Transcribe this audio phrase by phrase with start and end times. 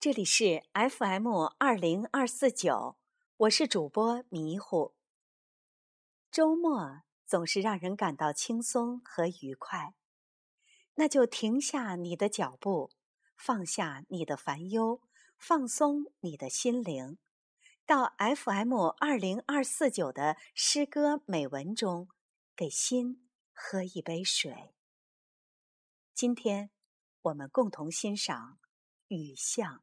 [0.00, 1.26] 这里是 FM
[1.58, 2.96] 二零二四九，
[3.36, 4.94] 我是主播迷糊。
[6.30, 9.96] 周末总是让人感到轻松和愉快，
[10.94, 12.92] 那就停下你的脚步，
[13.36, 15.02] 放下你的烦忧，
[15.36, 17.18] 放松你的心灵，
[17.84, 22.08] 到 FM 二零二四九的诗歌美文中，
[22.54, 24.76] 给心喝一杯水。
[26.14, 26.70] 今天，
[27.22, 28.60] 我们共同欣赏
[29.08, 29.82] 雨巷。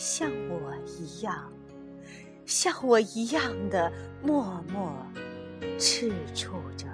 [0.00, 1.52] 像我一样，
[2.46, 4.90] 像我一样的默默
[5.78, 6.86] 赤触着，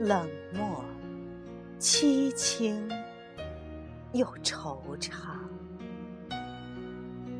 [0.00, 0.84] 冷漠、
[1.78, 2.90] 凄清
[4.12, 5.12] 又惆怅。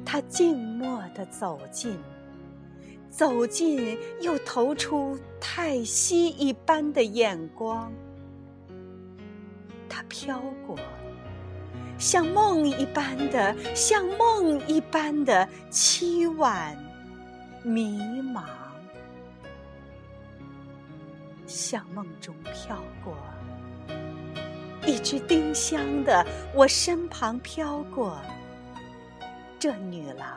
[0.05, 1.99] 他静默地走近，
[3.11, 7.93] 走近又投出太息一般的眼光。
[9.89, 10.79] 他飘过。
[11.99, 16.77] 像梦一般的，像梦一般的凄婉、
[17.63, 18.45] 迷茫，
[21.47, 23.17] 像梦中飘过
[24.87, 28.21] 一只丁香的我身旁飘过
[29.59, 30.29] 这女郎，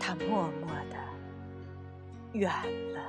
[0.00, 0.96] 她默默的
[2.32, 2.50] 远
[2.92, 3.00] 了。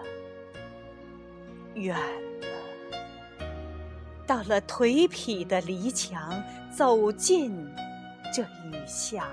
[1.75, 1.95] 远
[2.41, 3.45] 了，
[4.25, 6.41] 到了颓圮的篱墙，
[6.75, 7.53] 走进
[8.33, 9.27] 这雨巷，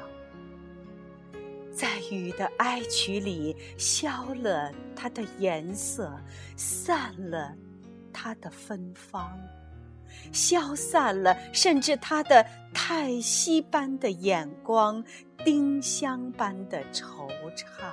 [1.72, 6.12] 在雨的哀曲里消了它的颜色，
[6.56, 7.54] 散了
[8.12, 9.38] 它的芬芳，
[10.32, 12.44] 消散了甚至它的
[12.74, 15.02] 叹息般的眼光，
[15.44, 17.92] 丁香般的惆怅。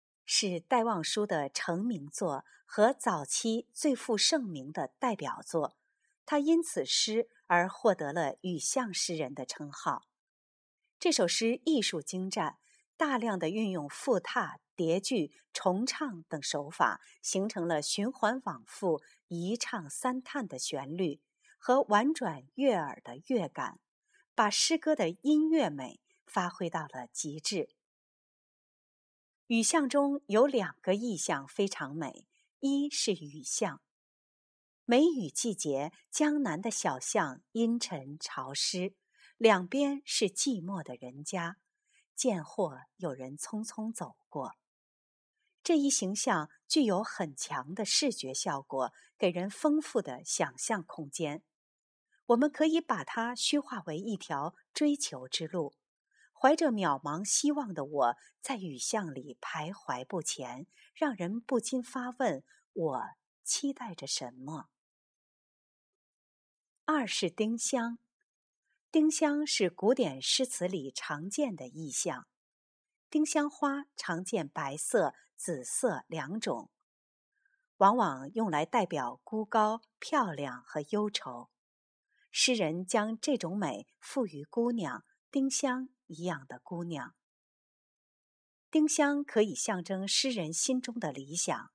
[0.33, 5.75] 是戴望舒的成名作和早期最负盛名的代表作，
[6.25, 10.03] 他因此诗而获得了“雨巷诗人”的称号。
[10.97, 12.59] 这首诗艺术精湛，
[12.95, 21.19] 大量的运用复沓、叠句、重唱等手法，形成了循环往复、一唱三叹的旋律
[21.57, 23.81] 和婉转悦耳的乐感，
[24.33, 27.67] 把诗歌的音乐美发挥到了极致。
[29.51, 32.25] 雨巷中有两个意象非常美，
[32.61, 33.81] 一是雨巷，
[34.85, 38.95] 梅雨季节，江南的小巷阴沉潮湿，
[39.35, 41.57] 两边是寂寞的人家，
[42.15, 44.55] 见或有人匆匆走过。
[45.61, 51.43] 这一形象具有很强的视觉效果，给人丰富的想象空间。
[52.27, 55.73] 我们可以把它虚化为一条追求之路。
[56.41, 60.65] 怀着渺茫希望的我，在雨巷里徘徊不前，
[60.95, 62.43] 让人不禁发问：
[62.73, 63.03] 我
[63.43, 64.69] 期待着什么？
[66.83, 67.99] 二是丁香，
[68.91, 72.25] 丁香是古典诗词里常见的意象。
[73.11, 76.71] 丁香花常见白色、紫色两种。
[77.77, 81.51] 往往用来代表孤高、漂亮和忧愁。
[82.31, 87.15] 诗人将这种美赋予姑娘丁香一样的姑娘。
[88.69, 91.71] 丁香可以象征诗人心中的理想，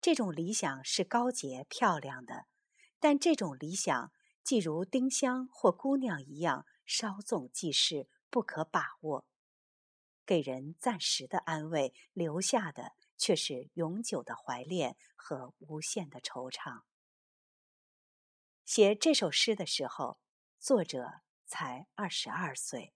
[0.00, 2.46] 这种理想是高洁漂亮的，
[2.98, 4.12] 但这种理想
[4.42, 9.26] 既如丁香或姑娘一样稍纵即逝，不可把握。
[10.26, 16.82] 给人暂时的安慰，留下的却是永久的怀恋和无限的惆怅。
[18.64, 20.18] 写这首诗的时候，
[20.58, 22.94] 作者才二十二岁。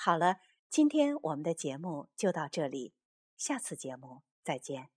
[0.00, 0.36] 好了。
[0.70, 2.92] 今天我们的节目就到这里，
[3.38, 4.90] 下次节目再见。